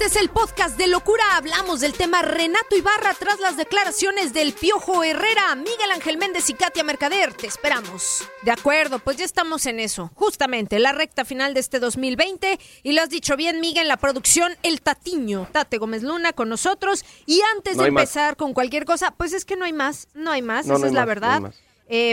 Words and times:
Este 0.00 0.18
es 0.18 0.24
el 0.24 0.30
podcast 0.30 0.78
de 0.78 0.86
locura. 0.86 1.22
Hablamos 1.36 1.80
del 1.80 1.92
tema 1.92 2.22
Renato 2.22 2.74
Ibarra 2.74 3.12
tras 3.12 3.38
las 3.38 3.58
declaraciones 3.58 4.32
del 4.32 4.54
Piojo 4.54 5.04
Herrera, 5.04 5.54
Miguel 5.56 5.90
Ángel 5.92 6.16
Méndez 6.16 6.48
y 6.48 6.54
Katia 6.54 6.82
Mercader. 6.84 7.34
Te 7.34 7.46
esperamos. 7.46 8.24
De 8.40 8.50
acuerdo, 8.50 8.98
pues 9.00 9.18
ya 9.18 9.26
estamos 9.26 9.66
en 9.66 9.78
eso. 9.78 10.10
Justamente 10.14 10.78
la 10.78 10.92
recta 10.92 11.26
final 11.26 11.52
de 11.52 11.60
este 11.60 11.80
2020. 11.80 12.58
Y 12.82 12.92
lo 12.92 13.02
has 13.02 13.10
dicho 13.10 13.36
bien, 13.36 13.60
Miguel, 13.60 13.82
en 13.82 13.88
la 13.88 13.98
producción, 13.98 14.56
el 14.62 14.80
Tatiño, 14.80 15.48
Tate 15.52 15.76
Gómez 15.76 16.02
Luna 16.02 16.32
con 16.32 16.48
nosotros. 16.48 17.04
Y 17.26 17.42
antes 17.54 17.76
No 17.76 17.82
de 17.82 17.90
más. 17.90 18.04
empezar 18.04 18.36
con 18.38 18.54
cualquier 18.54 18.86
cosa, 18.86 19.10
pues 19.10 19.34
es 19.34 19.44
que 19.44 19.56
no 19.56 19.66
hay 19.66 19.74
más, 19.74 20.08
no 20.14 20.30
hay 20.30 20.40
más, 20.40 20.64
No, 20.64 20.76
esa 20.76 20.78
no 20.80 20.84
hay 20.86 20.88
es 20.88 20.94
la 20.94 21.00
más, 21.00 21.06
verdad. 21.08 21.40
más. 21.40 21.54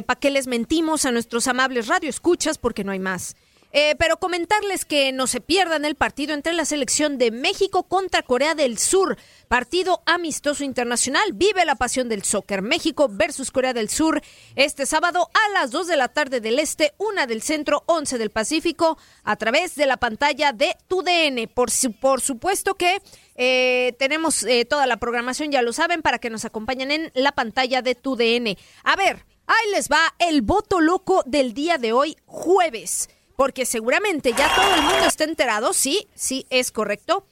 ¿Para 0.06 0.20
qué 0.20 0.30
les 0.30 0.48
mentimos 0.48 1.06
a 1.06 1.12
nuestros 1.14 1.48
amables 1.48 1.88
radioescuchas? 1.88 2.58
Porque 2.58 2.84
no 2.84 2.92
hay 2.92 3.00
más. 3.00 3.38
Eh, 3.74 3.96
pero 4.00 4.18
comentarles 4.18 4.86
que 4.86 5.12
no 5.12 5.28
se 5.28 5.42
pierdan 5.42 5.84
el 5.86 5.96
partido 5.96 6.34
entre 6.34 6.54
la 6.54 6.64
selección 6.66 7.18
de 7.18 7.32
México 7.32 7.84
contra 7.84 8.24
Corea 8.24 8.56
del 8.56 8.78
Sur. 8.78 9.18
Partido 9.50 10.02
amistoso 10.06 10.64
internacional. 10.64 11.34
Vive 11.34 11.66
la 11.66 11.76
pasión 11.76 12.08
del 12.10 12.24
soccer. 12.24 12.62
México 12.62 13.08
versus 13.12 13.52
Corea 13.52 13.74
del 13.74 13.90
Sur 13.90 14.22
este 14.56 14.86
sábado 14.86 15.30
a 15.34 15.50
las 15.52 15.72
2 15.72 15.88
de 15.88 15.98
la 15.98 16.08
tarde 16.08 16.40
del 16.40 16.60
este, 16.60 16.94
1 16.98 17.28
del 17.28 17.42
centro, 17.42 17.84
11 17.88 18.18
del 18.18 18.30
Pacífico, 18.30 18.98
a 19.24 19.36
través 19.36 19.76
de 19.76 19.86
la 19.86 19.98
pantalla 19.98 20.54
de 20.54 20.76
TUDN. 20.88 21.48
Por, 21.54 21.70
su- 21.70 21.92
por 21.92 22.22
supuesto 22.22 22.76
que 22.76 23.02
eh, 23.36 23.96
tenemos 24.00 24.44
eh, 24.44 24.66
toda 24.66 24.88
la 24.88 24.98
programación, 24.98 25.52
ya 25.52 25.62
lo 25.62 25.74
saben, 25.74 26.02
para 26.02 26.20
que 26.20 26.30
nos 26.30 26.46
acompañen 26.46 26.90
en 26.92 27.12
la 27.14 27.34
pantalla 27.34 27.82
de 27.82 27.96
TUDN. 27.96 28.58
A 28.84 28.96
ver, 28.96 29.26
ahí 29.46 29.72
les 29.72 29.90
va 29.90 30.16
el 30.20 30.42
voto 30.42 30.80
loco 30.82 31.22
del 31.26 31.54
día 31.54 31.78
de 31.78 31.92
hoy, 31.94 32.16
jueves. 32.26 33.10
Porque 33.38 33.66
seguramente 33.66 34.34
ya 34.34 34.54
todo 34.54 34.76
el 34.76 34.82
mundo 34.82 35.06
está 35.08 35.24
enterado, 35.24 35.72
sí, 35.72 36.10
sí, 36.16 36.46
es 36.50 36.72
correcto. 36.72 37.26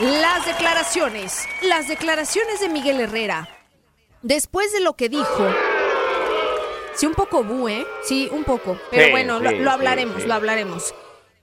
Las 0.00 0.44
declaraciones, 0.44 1.46
las 1.62 1.88
declaraciones 1.88 2.60
de 2.60 2.68
Miguel 2.68 3.00
Herrera. 3.00 3.48
Después 4.20 4.72
de 4.72 4.80
lo 4.80 4.96
que 4.96 5.08
dijo, 5.08 5.46
sí, 6.96 7.06
un 7.06 7.14
poco 7.14 7.44
bu, 7.44 7.68
¿eh? 7.68 7.86
Sí, 8.04 8.28
un 8.32 8.44
poco. 8.44 8.78
Pero 8.90 9.04
Sí, 9.06 9.10
bueno, 9.12 9.38
lo, 9.40 9.50
sí, 9.50 9.56
lo 9.56 9.70
sí, 9.70 9.74
hablaremos, 9.74 10.22
sí. 10.22 10.28
lo 10.28 10.34
hablaremos. 10.34 10.94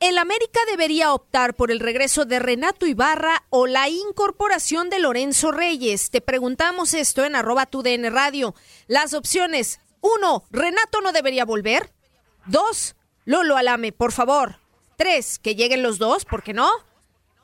El 0.02 0.18
América 0.18 0.60
debería 0.70 1.14
optar 1.14 1.54
por 1.54 1.72
el 1.72 1.80
regreso 1.80 2.26
de 2.26 2.40
Renato 2.40 2.88
Ibarra 2.88 3.44
o 3.50 3.68
la 3.68 3.88
incorporación 3.88 4.90
de 4.90 5.00
Lorenzo 5.00 5.52
Reyes. 5.52 6.10
Te 6.10 6.22
preguntamos 6.22 6.94
esto 6.96 7.24
en 7.24 7.36
arroba 7.36 7.66
tu 7.68 7.82
DN 7.84 8.10
Radio. 8.10 8.56
Las 8.88 9.14
opciones. 9.14 9.80
Uno, 10.02 10.44
Renato 10.50 11.02
no 11.02 11.12
debería 11.12 11.46
volver. 11.46 11.94
Dos, 12.48 12.96
Lolo 13.26 13.58
Alame, 13.58 13.92
por 13.92 14.12
favor. 14.12 14.58
Tres, 14.98 15.40
que 15.40 15.56
lleguen 15.56 15.84
los 15.84 15.98
dos, 15.98 16.26
¿por 16.26 16.44
qué 16.44 16.54
no? 16.54 16.70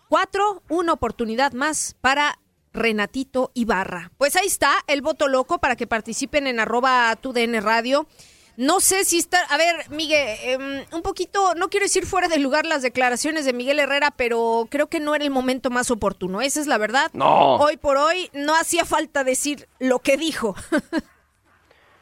Cuatro, 0.09 0.63
una 0.69 0.93
oportunidad 0.93 1.53
más 1.53 1.95
para 2.01 2.39
Renatito 2.73 3.51
Ibarra. 3.53 4.11
Pues 4.17 4.35
ahí 4.35 4.47
está 4.47 4.73
el 4.87 5.01
voto 5.01 5.27
loco 5.27 5.59
para 5.59 5.75
que 5.75 5.87
participen 5.87 6.47
en 6.47 6.59
arroba 6.59 7.15
tu 7.15 7.33
DN 7.33 7.59
Radio. 7.61 8.07
No 8.55 8.79
sé 8.79 9.05
si 9.05 9.19
está, 9.19 9.39
a 9.49 9.57
ver, 9.57 9.87
Miguel, 9.91 10.37
em, 10.41 10.85
un 10.91 11.03
poquito, 11.03 11.53
no 11.53 11.69
quiero 11.69 11.85
decir 11.85 12.07
fuera 12.07 12.27
de 12.27 12.39
lugar 12.39 12.65
las 12.65 12.81
declaraciones 12.81 13.45
de 13.45 13.53
Miguel 13.53 13.77
Herrera, 13.77 14.09
pero 14.09 14.67
creo 14.71 14.87
que 14.87 14.99
no 14.99 15.13
era 15.13 15.23
el 15.23 15.29
momento 15.29 15.69
más 15.69 15.91
oportuno. 15.91 16.41
Esa 16.41 16.61
es 16.61 16.65
la 16.65 16.79
verdad. 16.79 17.11
No. 17.13 17.57
Hoy 17.57 17.77
por 17.77 17.97
hoy 17.97 18.31
no 18.33 18.55
hacía 18.55 18.83
falta 18.83 19.23
decir 19.23 19.67
lo 19.77 19.99
que 19.99 20.17
dijo. 20.17 20.55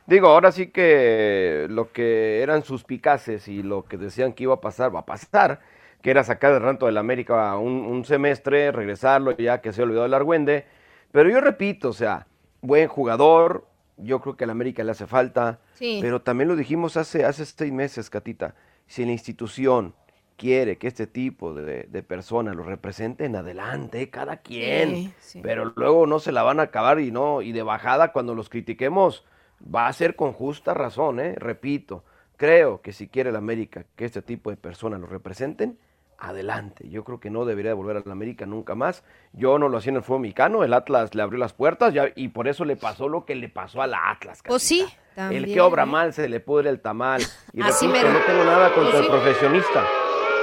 Digo, 0.07 0.27
ahora 0.27 0.51
sí 0.51 0.67
que 0.67 1.65
lo 1.69 1.91
que 1.91 2.41
eran 2.41 2.63
suspicaces 2.63 3.47
y 3.47 3.63
lo 3.63 3.85
que 3.85 3.97
decían 3.97 4.33
que 4.33 4.43
iba 4.43 4.53
a 4.55 4.61
pasar, 4.61 4.93
va 4.95 4.99
a 4.99 5.05
pasar, 5.05 5.61
que 6.01 6.11
era 6.11 6.23
sacar 6.23 6.53
el 6.53 6.61
ranto 6.61 6.85
del 6.85 6.97
América 6.97 7.57
un, 7.57 7.73
un 7.85 8.05
semestre, 8.05 8.71
regresarlo 8.71 9.35
ya 9.35 9.61
que 9.61 9.73
se 9.73 9.81
olvidó 9.81 10.03
del 10.03 10.13
Argüende. 10.13 10.65
Pero 11.11 11.29
yo 11.29 11.41
repito, 11.41 11.89
o 11.89 11.93
sea, 11.93 12.27
buen 12.61 12.87
jugador, 12.87 13.67
yo 13.97 14.21
creo 14.21 14.37
que 14.37 14.43
al 14.43 14.51
América 14.51 14.83
le 14.83 14.91
hace 14.91 15.07
falta, 15.07 15.59
Sí. 15.73 15.99
pero 16.01 16.21
también 16.21 16.47
lo 16.49 16.55
dijimos 16.55 16.97
hace, 16.97 17.25
hace 17.25 17.43
seis 17.45 17.71
meses, 17.73 18.09
Catita, 18.09 18.55
si 18.87 19.05
la 19.05 19.11
institución 19.11 19.95
quiere 20.37 20.77
que 20.77 20.87
este 20.87 21.07
tipo 21.07 21.53
de, 21.53 21.83
de 21.83 22.03
personas 22.03 22.55
lo 22.55 22.63
representen, 22.63 23.35
adelante, 23.35 24.09
cada 24.09 24.37
quien. 24.37 24.89
Sí, 24.95 25.13
sí. 25.19 25.39
Pero 25.41 25.73
luego 25.75 26.05
no 26.07 26.19
se 26.19 26.31
la 26.31 26.43
van 26.43 26.59
a 26.59 26.63
acabar 26.63 26.99
y 26.99 27.11
no, 27.11 27.41
y 27.41 27.51
de 27.53 27.63
bajada 27.63 28.11
cuando 28.11 28.35
los 28.35 28.49
critiquemos, 28.49 29.25
va 29.73 29.87
a 29.87 29.93
ser 29.93 30.15
con 30.15 30.33
justa 30.33 30.73
razón, 30.73 31.19
¿eh? 31.19 31.35
Repito, 31.37 32.03
creo 32.37 32.81
que 32.81 32.93
si 32.93 33.07
quiere 33.07 33.29
el 33.29 33.35
América 33.35 33.85
que 33.95 34.05
este 34.05 34.21
tipo 34.21 34.49
de 34.49 34.57
personas 34.57 34.99
lo 34.99 35.07
representen, 35.07 35.77
adelante. 36.17 36.87
Yo 36.89 37.03
creo 37.03 37.19
que 37.19 37.29
no 37.29 37.45
debería 37.45 37.71
de 37.71 37.75
volver 37.75 37.97
a 37.97 38.01
la 38.05 38.11
América 38.13 38.45
nunca 38.45 38.73
más. 38.73 39.03
Yo 39.33 39.59
no 39.59 39.67
lo 39.69 39.77
hacía 39.77 39.91
en 39.91 39.97
el 39.97 40.03
fútbol 40.03 40.21
mexicano, 40.21 40.63
el 40.63 40.73
Atlas 40.73 41.13
le 41.13 41.21
abrió 41.21 41.39
las 41.39 41.53
puertas 41.53 41.93
ya, 41.93 42.05
y 42.15 42.29
por 42.29 42.47
eso 42.47 42.63
le 42.65 42.75
pasó 42.77 43.09
lo 43.09 43.25
que 43.25 43.35
le 43.35 43.49
pasó 43.49 43.81
al 43.81 43.93
Atlas. 43.93 44.41
Pues 44.45 44.63
sí, 44.63 44.87
también. 45.13 45.43
El 45.43 45.53
que 45.53 45.59
obra 45.61 45.85
mal 45.85 46.13
se 46.13 46.29
le 46.29 46.39
pudre 46.39 46.69
el 46.69 46.79
tamal. 46.79 47.21
Y 47.53 47.61
Así 47.61 47.85
repito, 47.87 48.05
mero. 48.07 48.19
no 48.19 48.25
tengo 48.25 48.43
nada 48.45 48.73
contra 48.73 48.91
Pues 48.93 49.03
el 49.03 49.11
profesionista. 49.11 49.85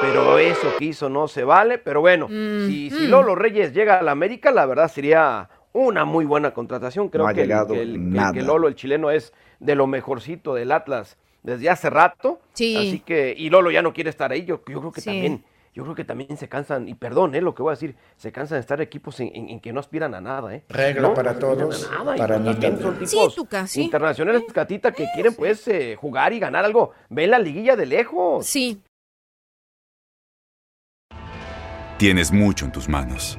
Pero 0.02 0.36
eso 0.38 0.68
que 0.78 0.84
hizo 0.86 1.08
no 1.08 1.28
se 1.28 1.44
vale. 1.44 1.78
Pero 1.78 2.00
bueno, 2.00 2.26
Mm, 2.28 2.66
si, 2.66 2.90
si 2.90 3.06
mm. 3.06 3.10
Lolo 3.10 3.34
Reyes 3.36 3.72
llega 3.72 3.98
a 3.98 4.02
la 4.02 4.10
América, 4.10 4.50
la 4.50 4.66
verdad 4.66 4.88
sería 4.88 5.48
una 5.72 6.04
muy 6.04 6.24
buena 6.24 6.52
contratación. 6.52 7.08
Creo 7.08 7.26
No 7.28 7.34
que, 7.34 7.42
el- 7.42 7.46
llegado 7.48 7.74
que 7.74 7.82
el, 7.82 7.92
que- 7.92 7.98
nada. 7.98 8.32
que 8.32 8.42
Lolo, 8.42 8.68
el 8.68 8.74
chileno, 8.74 9.10
es 9.10 9.32
de 9.60 9.74
lo 9.74 9.86
mejorcito 9.86 10.54
del 10.54 10.72
Atlas 10.72 11.16
desde 11.42 11.70
hace 11.70 11.90
rato. 11.90 12.40
Sí. 12.52 12.76
Así 12.76 13.00
que, 13.00 13.34
y 13.36 13.50
Lolo 13.50 13.70
ya 13.70 13.82
no 13.82 13.92
quiere 13.92 14.10
estar 14.10 14.30
ahí. 14.32 14.44
Yo, 14.44 14.62
yo 14.68 14.80
creo 14.80 14.92
que 14.92 15.00
Sí. 15.00 15.06
también, 15.10 15.44
yo 15.74 15.82
creo 15.84 15.94
que 15.94 16.04
también 16.04 16.36
se 16.36 16.48
cansan, 16.48 16.86
y 16.88 16.94
perdón, 16.94 17.34
eh, 17.34 17.40
lo 17.40 17.54
que 17.54 17.62
voy 17.62 17.70
a 17.70 17.76
decir, 17.76 17.96
se 18.16 18.30
cansan 18.30 18.56
de 18.56 18.60
estar 18.60 18.80
equipos 18.82 19.18
en, 19.20 19.30
en- 19.34 19.48
en 19.48 19.60
que 19.60 19.72
no 19.72 19.80
aspiran 19.80 20.14
a 20.14 20.20
nada, 20.20 20.54
¿eh? 20.54 20.62
Regla 20.68 21.08
No, 21.08 21.14
para 21.14 21.32
no 21.32 21.38
todos, 21.38 21.88
a 21.90 21.98
nada, 22.04 22.16
y 22.16 22.18
para 22.18 22.34
también 22.34 22.60
nadie. 22.60 22.82
son 22.82 23.06
Sí, 23.06 23.16
tipos 23.16 23.34
Tuca, 23.34 23.66
sí. 23.66 23.82
internacionales, 23.82 24.42
Catita, 24.52 24.92
que 24.92 25.06
quieren 25.14 25.34
pues 25.34 25.66
eh, 25.68 25.96
jugar 25.98 26.32
y 26.34 26.38
ganar 26.38 26.64
algo. 26.66 26.92
Ven 27.08 27.30
la 27.30 27.38
liguilla 27.38 27.74
de 27.76 27.86
lejos. 27.86 28.46
Sí, 28.46 28.82
Tienes 31.98 32.32
mucho 32.32 32.64
en 32.64 32.72
tus 32.72 32.88
manos. 32.88 33.38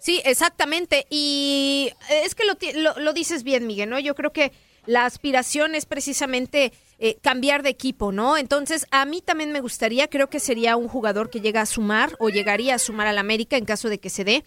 Sí, 0.00 0.20
exactamente. 0.24 1.06
Y 1.10 1.92
es 2.24 2.34
que 2.34 2.44
lo, 2.44 2.56
lo, 2.80 2.98
lo 3.00 3.12
dices 3.12 3.42
bien, 3.44 3.66
Miguel, 3.66 3.90
¿no? 3.90 3.98
Yo 3.98 4.14
creo 4.14 4.32
que 4.32 4.50
la 4.86 5.04
aspiración 5.04 5.74
es 5.74 5.84
precisamente 5.84 6.72
eh, 6.98 7.18
cambiar 7.22 7.62
de 7.62 7.68
equipo, 7.68 8.10
¿no? 8.12 8.36
Entonces, 8.38 8.86
a 8.90 9.04
mí 9.04 9.20
también 9.20 9.52
me 9.52 9.60
gustaría, 9.60 10.08
creo 10.08 10.28
que 10.30 10.40
sería 10.40 10.76
un 10.76 10.88
jugador 10.88 11.28
que 11.30 11.40
llega 11.40 11.60
a 11.60 11.66
sumar 11.66 12.16
o 12.18 12.30
llegaría 12.30 12.74
a 12.74 12.78
sumar 12.78 13.06
al 13.06 13.18
América 13.18 13.56
en 13.58 13.66
caso 13.66 13.88
de 13.90 13.98
que 14.00 14.10
se 14.10 14.24
dé. 14.24 14.42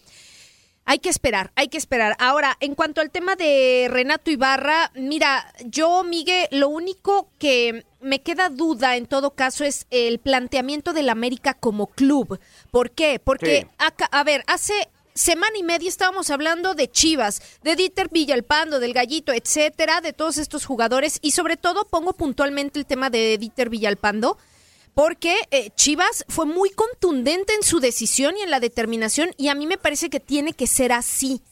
Hay 0.86 0.98
que 0.98 1.08
esperar, 1.08 1.50
hay 1.54 1.68
que 1.68 1.78
esperar. 1.78 2.14
Ahora, 2.18 2.58
en 2.60 2.74
cuanto 2.74 3.00
al 3.00 3.10
tema 3.10 3.36
de 3.36 3.86
Renato 3.90 4.30
Ibarra, 4.30 4.90
mira, 4.94 5.50
yo, 5.64 6.04
Miguel, 6.04 6.46
lo 6.50 6.68
único 6.68 7.30
que 7.38 7.86
me 8.02 8.20
queda 8.20 8.50
duda 8.50 8.96
en 8.96 9.06
todo 9.06 9.30
caso 9.30 9.64
es 9.64 9.86
el 9.90 10.18
planteamiento 10.18 10.92
del 10.92 11.08
América 11.08 11.54
como 11.54 11.86
club. 11.86 12.38
¿Por 12.70 12.90
qué? 12.90 13.18
Porque, 13.18 13.60
Sí. 13.62 13.66
acá- 13.78 14.10
a 14.12 14.24
ver, 14.24 14.44
hace 14.46 14.74
semana 15.14 15.56
y 15.56 15.62
media 15.62 15.88
estábamos 15.88 16.30
hablando 16.30 16.74
de 16.74 16.90
Chivas, 16.90 17.40
de 17.62 17.76
Dieter 17.76 18.08
Villalpando, 18.10 18.80
del 18.80 18.92
Gallito, 18.92 19.32
etcétera, 19.32 20.00
de 20.00 20.12
todos 20.12 20.38
estos 20.38 20.66
jugadores 20.66 21.20
y 21.22 21.30
sobre 21.30 21.56
todo 21.56 21.86
pongo 21.86 22.14
puntualmente 22.14 22.80
el 22.80 22.86
tema 22.86 23.10
de 23.10 23.38
Dieter 23.38 23.68
Villalpando 23.68 24.36
porque 24.92 25.36
eh, 25.50 25.70
Chivas 25.76 26.24
fue 26.28 26.46
muy 26.46 26.70
contundente 26.70 27.54
en 27.54 27.62
su 27.62 27.78
decisión 27.78 28.36
y 28.36 28.42
en 28.42 28.50
la 28.50 28.58
determinación 28.58 29.30
y 29.36 29.48
a 29.48 29.54
mí 29.54 29.66
me 29.68 29.78
parece 29.78 30.10
que 30.10 30.20
tiene 30.20 30.52
que 30.52 30.66
ser 30.66 30.92
así. 30.92 31.42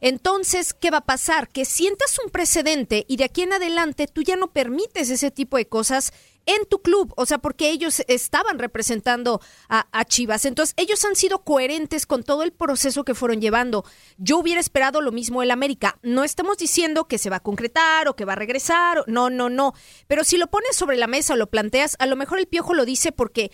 Entonces, 0.00 0.74
¿qué 0.74 0.90
va 0.90 0.98
a 0.98 1.04
pasar? 1.04 1.48
Que 1.48 1.64
sientas 1.64 2.18
un 2.24 2.30
precedente 2.30 3.04
y 3.08 3.18
de 3.18 3.24
aquí 3.24 3.42
en 3.42 3.52
adelante 3.52 4.08
tú 4.08 4.22
ya 4.22 4.36
no 4.36 4.48
permites 4.48 5.10
ese 5.10 5.30
tipo 5.30 5.58
de 5.58 5.66
cosas 5.66 6.12
en 6.46 6.66
tu 6.66 6.80
club, 6.82 7.12
o 7.16 7.26
sea, 7.26 7.38
porque 7.38 7.70
ellos 7.70 8.02
estaban 8.08 8.58
representando 8.58 9.40
a, 9.68 9.86
a 9.92 10.04
Chivas. 10.04 10.44
Entonces, 10.44 10.74
ellos 10.76 11.04
han 11.04 11.16
sido 11.16 11.44
coherentes 11.44 12.06
con 12.06 12.22
todo 12.22 12.42
el 12.42 12.52
proceso 12.52 13.04
que 13.04 13.14
fueron 13.14 13.40
llevando. 13.40 13.84
Yo 14.18 14.38
hubiera 14.38 14.60
esperado 14.60 15.00
lo 15.00 15.12
mismo 15.12 15.42
el 15.42 15.50
América. 15.50 15.98
No 16.02 16.24
estamos 16.24 16.58
diciendo 16.58 17.06
que 17.06 17.18
se 17.18 17.30
va 17.30 17.36
a 17.36 17.40
concretar 17.40 18.08
o 18.08 18.16
que 18.16 18.24
va 18.24 18.32
a 18.34 18.36
regresar, 18.36 19.04
no, 19.06 19.30
no, 19.30 19.48
no. 19.48 19.74
Pero 20.06 20.24
si 20.24 20.36
lo 20.36 20.48
pones 20.48 20.76
sobre 20.76 20.96
la 20.96 21.06
mesa 21.06 21.34
o 21.34 21.36
lo 21.36 21.50
planteas, 21.50 21.96
a 21.98 22.06
lo 22.06 22.16
mejor 22.16 22.38
el 22.38 22.46
piojo 22.46 22.74
lo 22.74 22.84
dice 22.84 23.12
porque 23.12 23.50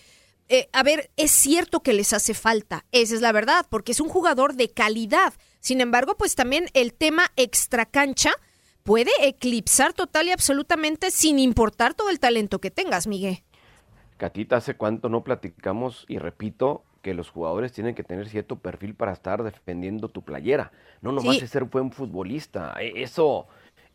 eh, 0.51 0.71
a 0.73 0.83
ver, 0.83 1.11
es 1.17 1.31
cierto 1.31 1.83
que 1.83 1.93
les 1.93 2.15
hace 2.15 2.33
falta, 2.33 2.87
esa 2.91 3.15
es 3.15 3.21
la 3.21 3.33
verdad, 3.33 3.67
porque 3.69 3.93
es 3.93 4.01
un 4.01 4.09
jugador 4.09 4.55
de 4.55 4.71
calidad. 4.71 5.35
Sin 5.61 5.83
embargo, 5.83 6.17
pues 6.17 6.35
también 6.37 6.71
el 6.73 6.95
tema 6.95 7.31
extracancha 7.37 8.33
puede 8.89 9.11
eclipsar 9.21 9.93
total 9.93 10.29
y 10.29 10.31
absolutamente 10.31 11.11
sin 11.11 11.39
importar 11.39 11.93
todo 11.93 12.09
el 12.09 12.19
talento 12.19 12.59
que 12.59 12.71
tengas, 12.71 13.07
Miguel. 13.07 13.41
Catita, 14.17 14.57
¿hace 14.57 14.77
cuánto 14.77 15.11
no 15.11 15.23
platicamos? 15.23 16.07
Y 16.09 16.17
repito, 16.17 16.85
que 17.03 17.13
los 17.13 17.29
jugadores 17.29 17.71
tienen 17.73 17.95
que 17.95 18.03
tener 18.03 18.31
cierto 18.31 18.57
perfil 18.57 18.95
para 18.95 19.13
estar 19.13 19.43
defendiendo 19.43 20.09
tu 20.09 20.23
playera. 20.23 20.73
No 21.03 21.13
nomás 21.13 21.37
Sí. 21.37 21.45
es 21.45 21.51
ser 21.51 21.65
buen 21.65 21.93
futbolista. 21.93 22.75
E- 22.81 23.03
Eso, 23.03 23.47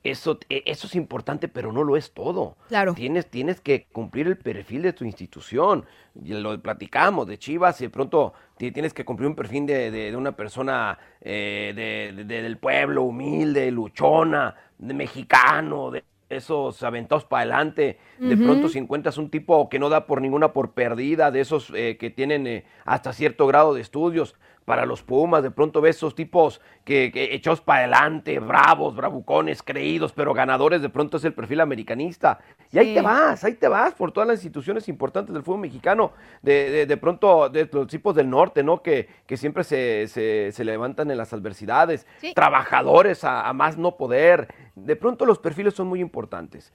eso, 0.04 0.38
e- 0.48 0.62
eso 0.68 0.86
es 0.86 0.94
importante, 0.96 1.48
pero 1.48 1.72
no 1.74 1.84
lo 1.84 1.98
es 1.98 2.12
todo. 2.14 2.56
Claro. 2.68 2.94
Tienes, 2.94 3.26
tienes 3.32 3.62
que 3.62 3.88
cumplir 3.92 4.28
el 4.28 4.38
perfil 4.38 4.84
de 4.84 4.94
tu 4.94 5.06
institución. 5.06 5.86
Lo 6.24 6.62
platicamos 6.62 7.26
de 7.26 7.40
Chivas 7.40 7.82
y 7.82 7.86
de 7.86 7.90
pronto 7.90 8.34
ti- 8.58 8.72
tienes 8.72 8.94
que 8.94 9.04
cumplir 9.06 9.28
un 9.28 9.36
perfil 9.36 9.66
de, 9.66 9.90
de- 9.90 10.12
de 10.12 10.16
una 10.18 10.34
persona 10.36 11.00
eh, 11.26 11.74
de- 11.76 12.24
de- 12.26 12.42
del 12.44 12.58
pueblo, 12.58 13.04
humilde, 13.04 13.72
luchona, 13.72 14.56
de 14.88 14.94
mexicano, 14.94 15.92
de 15.92 16.04
esos 16.30 16.82
aventados 16.84 17.26
para 17.26 17.42
adelante. 17.42 18.00
De 18.20 18.38
pronto 18.38 18.70
si 18.70 18.80
encuentras 18.80 19.18
un 19.18 19.30
tipo 19.30 19.70
que 19.70 19.80
no 19.80 19.90
da 19.90 20.08
por 20.08 20.22
ninguna 20.22 20.54
por 20.54 20.72
perdida, 20.72 21.32
de 21.32 21.42
esos 21.42 21.72
eh, 21.76 21.98
que 22.00 22.10
tienen 22.10 22.48
eh, 22.48 22.66
hasta 22.86 23.14
cierto 23.14 23.48
grado 23.48 23.74
de 23.74 23.82
estudios 23.82 24.36
para 24.66 24.86
los 24.86 25.04
Pumas, 25.04 25.44
de 25.44 25.52
pronto 25.52 25.82
ves 25.82 25.98
esos 25.98 26.16
tipos 26.16 26.62
que, 26.84 27.12
que 27.12 27.34
echados 27.36 27.62
para 27.62 27.80
adelante, 27.80 28.40
bravos, 28.40 28.96
bravucones, 28.96 29.62
creídos, 29.62 30.14
pero 30.14 30.34
ganadores, 30.34 30.82
de 30.82 30.90
pronto 30.90 31.18
es 31.18 31.26
el 31.26 31.34
perfil 31.34 31.62
americanista. 31.62 32.40
Y 32.72 32.80
ahí 32.80 32.88
Sí. 32.88 32.94
te 32.96 33.02
vas, 33.02 33.44
ahí 33.44 33.54
te 33.56 33.68
vas 33.68 33.94
por 33.94 34.12
todas 34.12 34.28
las 34.28 34.38
instituciones 34.38 34.88
importantes 34.88 35.34
del 35.34 35.44
fútbol 35.44 35.60
mexicano, 35.62 36.12
de, 36.42 36.70
de, 36.72 36.86
de 36.86 36.98
pronto 36.98 37.50
de 37.50 37.70
los 37.72 37.88
tipos 37.88 38.16
del 38.16 38.30
norte, 38.30 38.64
¿no? 38.64 38.82
Que, 38.82 39.08
que 39.26 39.38
siempre 39.38 39.64
se, 39.64 40.08
se, 40.08 40.52
se 40.52 40.64
levantan 40.64 41.12
en 41.12 41.18
las 41.18 41.34
adversidades, 41.34 42.08
Sí. 42.20 42.34
trabajadores 42.34 43.24
a, 43.24 43.48
a 43.48 43.54
más 43.54 43.78
no 43.78 43.98
poder. 43.98 44.48
De 44.76 44.96
pronto 44.96 45.26
los 45.26 45.40
perfiles 45.40 45.74
son 45.74 45.88
muy 45.88 46.00
importantes. 46.00 46.74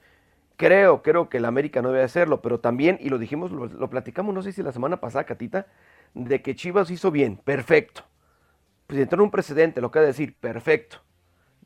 Creo, 0.56 1.02
creo 1.02 1.29
que 1.29 1.37
el 1.37 1.44
América 1.44 1.82
no 1.82 1.93
debe 1.93 2.02
hacerlo, 2.02 2.43
pero 2.43 2.58
también, 2.58 2.99
y 3.00 3.11
lo 3.11 3.19
dijimos, 3.19 3.52
lo, 3.52 3.67
lo 3.67 3.88
platicamos, 3.91 4.34
no 4.34 4.43
sé 4.43 4.50
si 4.52 4.61
la 4.62 4.73
semana 4.73 4.96
pasada, 4.99 5.23
Catita, 5.25 5.67
de 6.14 6.43
que 6.43 6.55
Chivas 6.55 6.90
hizo 6.90 7.10
bien, 7.10 7.37
perfecto. 7.37 8.02
Pues 8.87 9.00
entró 9.00 9.16
en 9.16 9.25
un 9.25 9.31
precedente, 9.31 9.81
lo 9.81 9.90
que 9.90 9.99
ha 9.99 10.02
de 10.02 10.08
decir, 10.08 10.34
perfecto. 10.34 11.02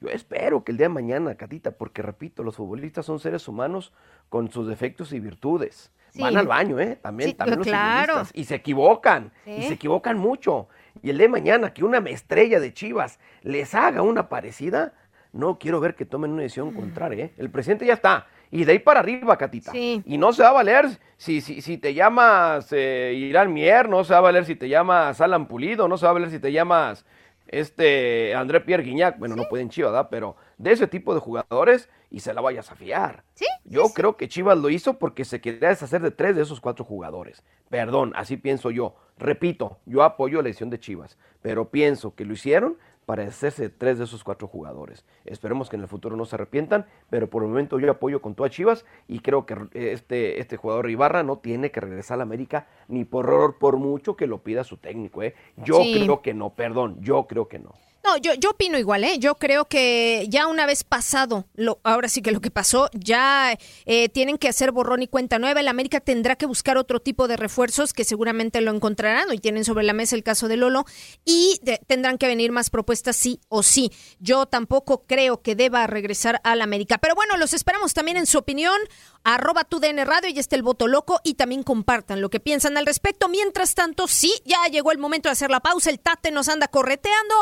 Yo 0.00 0.09
espero 0.09 0.65
que 0.65 0.73
el 0.73 0.79
día 0.79 0.87
de 0.87 0.94
mañana, 0.94 1.37
Catita, 1.37 1.71
porque 1.71 2.03
repito, 2.03 2.43
los 2.43 2.56
futbolistas 2.56 3.06
son 3.06 3.21
seres 3.21 3.46
humanos 3.46 3.93
con 4.29 4.51
sus 4.51 4.67
defectos 4.67 5.13
y 5.13 5.20
virtudes. 5.20 5.93
Sí. 6.11 6.20
Van 6.20 6.37
al 6.37 6.46
baño, 6.49 6.79
¿eh? 6.81 6.99
También, 7.01 7.31
Sí, 7.31 7.34
también 7.34 7.58
los 7.61 7.67
claro. 7.67 8.13
futbolistas. 8.15 8.39
Y 8.39 8.44
se 8.44 8.55
equivocan, 8.56 9.32
y 9.46 9.63
se 9.63 9.75
equivocan 9.75 10.19
mucho. 10.19 10.69
Y 11.03 11.11
el 11.11 11.19
día 11.19 11.27
de 11.27 11.31
mañana, 11.32 11.72
que 11.72 11.84
una 11.84 11.99
estrella 11.99 12.61
de 12.61 12.75
Chivas 12.75 13.19
les 13.43 13.75
haga 13.75 14.03
una 14.03 14.29
parecida, 14.29 14.93
no 15.32 15.58
quiero 15.58 15.81
ver 15.81 15.94
que 15.94 16.05
tomen 16.05 16.32
una 16.32 16.43
decisión 16.43 16.75
contraria, 16.75 17.27
¿eh? 17.27 17.34
El 17.39 17.51
presidente 17.51 17.87
ya 17.87 17.94
está. 17.94 18.27
Y 18.53 18.67
de 18.67 18.73
ahí 18.73 18.79
para 18.79 19.01
arriba, 19.01 19.37
Catita. 19.39 19.73
Sí. 19.73 20.03
Y 20.05 20.19
no 20.19 20.35
se 20.35 20.43
va 20.43 20.51
a 20.51 20.53
valer 20.53 20.87
si, 21.17 21.41
si, 21.41 21.63
si 21.63 21.79
te 21.79 21.94
llamas 21.94 22.69
eh, 22.71 23.15
Irán 23.17 23.51
Mier, 23.51 23.89
no 23.89 24.05
se 24.05 24.13
va 24.13 24.19
a 24.19 24.23
valer 24.23 24.44
si 24.44 24.56
te 24.56 24.69
llamas 24.69 25.23
Alan 25.23 25.49
Pulido, 25.49 25.89
no 25.89 25.97
se 25.97 26.05
va 26.05 26.11
a 26.11 26.13
valer 26.13 26.31
si 26.31 26.39
te 26.39 26.53
llamas 26.53 27.06
este 27.49 28.35
André 28.35 28.61
Pierre 28.61 28.82
Guignac. 28.82 29.19
Bueno, 29.19 29.37
no 29.37 29.44
pueden 29.49 29.71
Chivas, 29.71 29.93
¿verdad? 29.93 30.09
Pero 30.11 30.37
de 30.59 30.71
ese 30.73 30.87
tipo 30.87 31.15
de 31.15 31.21
jugadores 31.21 31.89
y 32.11 32.21
se 32.21 32.35
la 32.35 32.43
vayas 32.43 32.71
a 32.71 32.75
fiar. 32.75 33.25
Sí, 33.32 33.47
Yo 33.65 33.85
creo 33.94 34.19
que 34.19 34.29
Chivas 34.29 34.59
lo 34.59 34.69
hizo 34.69 34.99
porque 34.99 35.25
se 35.25 35.41
quería 35.41 35.71
deshacer 35.71 36.03
de 36.03 36.11
tres 36.11 36.37
de 36.37 36.43
esos 36.43 36.61
cuatro 36.61 36.85
jugadores. 36.85 37.43
Perdón, 37.71 38.13
así 38.15 38.37
pienso 38.37 38.71
yo. 38.71 38.94
Repito, 39.17 39.79
yo 39.87 40.03
apoyo 40.03 40.43
la 40.43 40.49
decisión 40.49 40.69
de 40.69 40.79
Chivas, 40.79 41.17
pero 41.41 41.71
pienso 41.71 42.15
que 42.15 42.27
lo 42.27 42.35
hicieron 42.35 42.77
para 43.06 43.25
deshacerse 43.25 43.63
de 43.63 43.69
tres 43.71 43.99
de 43.99 44.05
esos 44.05 44.23
cuatro 44.25 44.47
jugadores. 44.49 45.05
Esperemos 45.25 45.69
que 45.69 45.77
en 45.77 45.82
el 45.82 45.89
futuro 45.89 46.17
no 46.17 46.25
se 46.25 46.37
arrepientan, 46.37 46.87
pero 47.11 47.29
por 47.29 47.43
el 47.43 47.49
momento 47.49 47.79
yo 47.79 47.91
apoyo 47.91 48.23
con 48.23 48.35
todas 48.35 48.53
Chivas 48.53 48.85
y 49.09 49.21
creo 49.21 49.44
que 49.44 49.56
este, 49.75 50.41
este 50.41 50.56
jugador 50.56 50.89
Ibarra 50.91 51.23
no 51.23 51.39
tiene 51.39 51.71
que 51.71 51.81
regresar 51.81 52.15
a 52.15 52.19
la 52.19 52.23
América 52.25 52.69
ni 52.89 53.05
por 53.05 53.25
error, 53.27 53.56
por 53.59 53.77
mucho 53.77 54.17
que 54.17 54.27
lo 54.27 54.39
pida 54.43 54.65
su 54.65 54.77
técnico. 54.77 55.23
¿eh? 55.23 55.35
Yo 55.56 55.82
Sí. 55.82 55.94
creo 56.05 56.23
que 56.23 56.35
no, 56.35 56.51
perdón, 56.51 56.99
yo 57.01 57.27
creo 57.27 57.49
que 57.49 57.59
no. 57.59 57.73
Yo, 58.19 58.35
yo 58.35 58.51
opino 58.51 58.79
igual, 58.79 59.05
¿eh? 59.05 59.19
Yo 59.19 59.37
creo 59.37 59.67
que 59.67 60.27
ya 60.29 60.47
una 60.47 60.67
vez 60.67 60.85
pasado, 60.85 61.47
lo, 61.55 61.81
ahora 61.85 62.09
sí 62.09 62.23
que 62.23 62.31
lo 62.33 62.41
que 62.41 62.51
pasó, 62.51 62.89
ya 62.93 63.59
eh, 63.87 64.09
tienen 64.09 64.39
que 64.39 64.49
hacer 64.49 64.73
borrón 64.73 65.03
y 65.03 65.09
cuenta 65.09 65.39
nueva. 65.39 65.61
El 65.61 65.69
América 65.69 66.01
tendrá 66.01 66.37
que 66.37 66.47
buscar 66.47 66.77
otro 66.79 67.01
tipo 67.01 67.29
de 67.29 67.37
refuerzos 67.37 67.93
que 67.93 68.05
seguramente 68.05 68.61
lo 68.61 68.71
encontrarán. 68.73 69.29
Hoy 69.31 69.39
tienen 69.39 69.65
sobre 69.65 69.85
la 69.85 69.93
mesa 69.93 70.17
el 70.17 70.23
caso 70.23 70.49
de 70.49 70.57
Lolo 70.57 70.85
y 71.25 71.59
de- 71.63 71.81
tendrán 71.87 72.19
que 72.19 72.27
venir 72.27 72.53
más 72.53 72.71
propuestas 72.71 73.17
sí 73.17 73.41
o 73.49 73.63
sí. 73.63 73.91
Yo 74.19 74.47
tampoco 74.47 75.03
creo 75.03 75.43
que 75.43 75.55
deba 75.57 75.87
regresar 75.87 76.41
al 76.45 76.61
América. 76.63 76.99
Pero 76.99 77.15
bueno, 77.15 77.37
los 77.37 77.53
esperamos 77.53 77.95
también 77.95 78.17
en 78.17 78.27
su 78.27 78.39
opinión. 78.39 78.79
Arroba 79.24 79.64
tu 79.64 79.79
DN 79.79 80.05
Radio 80.05 80.31
y 80.31 80.38
está 80.38 80.56
el 80.56 80.62
voto 80.62 80.88
loco 80.88 81.20
y 81.22 81.34
también 81.34 81.62
compartan 81.62 82.20
lo 82.20 82.29
que 82.29 82.41
piensan 82.41 82.76
al 82.76 82.86
respecto. 82.86 83.29
Mientras 83.29 83.74
tanto, 83.74 84.08
sí, 84.08 84.32
ya 84.44 84.67
llegó 84.70 84.91
el 84.93 84.98
momento 84.98 85.29
de 85.29 85.32
hacer 85.32 85.50
la 85.50 85.60
pausa. 85.60 85.91
El 85.91 86.00
Tate 86.00 86.31
nos 86.31 86.48
anda 86.48 86.69
correteando. 86.69 87.34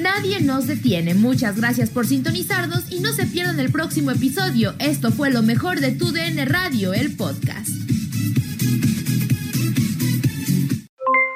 nadie 0.00 0.40
nos 0.40 0.66
detiene. 0.66 1.14
Muchas 1.14 1.56
gracias 1.56 1.90
por 1.90 2.06
sintonizarnos 2.06 2.90
y 2.90 3.00
no 3.00 3.12
se 3.12 3.26
pierdan 3.26 3.60
el 3.60 3.70
próximo 3.70 4.10
episodio. 4.10 4.74
Esto 4.78 5.12
fue 5.12 5.30
lo 5.30 5.42
mejor 5.42 5.80
de 5.80 5.92
tu 5.92 6.12
DN 6.12 6.44
Radio, 6.46 6.92
el 6.92 7.16
podcast. 7.16 7.68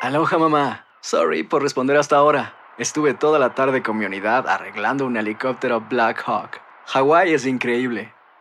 Aloha 0.01 0.39
mamá. 0.39 0.87
Sorry 1.01 1.43
por 1.43 1.63
responder 1.63 1.97
hasta 1.97 2.17
ahora. 2.17 2.57
Estuve 2.79 3.15
toda 3.15 3.39
la 3.39 3.55
tarde 3.55 3.83
con 3.83 3.99
mi 3.99 4.05
unidad 4.05 4.49
arreglando 4.49 5.07
un 5.07 5.17
helicóptero 5.17 5.81
Black 5.83 6.23
Hawk. 6.27 6.61
Hawái 6.87 7.33
es 7.35 7.47
increíble. 7.47 8.14